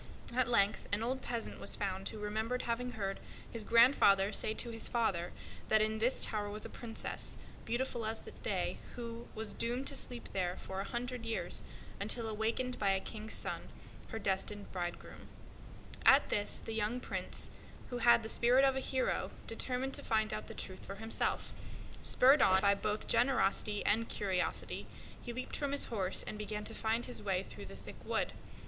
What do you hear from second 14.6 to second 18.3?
marry her. At this the young Prince, who had the